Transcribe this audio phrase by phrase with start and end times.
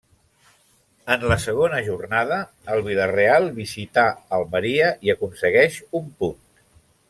[1.15, 2.39] En la segona jornada
[2.77, 4.07] el Vila-real visità
[4.41, 6.43] Almeria i aconseguix un punt.